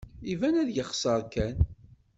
[0.31, 1.55] Iban ad yexser kan.